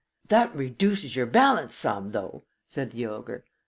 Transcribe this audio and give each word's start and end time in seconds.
"That 0.29 0.55
reduces 0.55 1.15
your 1.15 1.27
balance 1.27 1.75
some, 1.75 2.11
though," 2.11 2.45
said 2.65 2.89
the 2.89 3.05
ogre. 3.05 3.45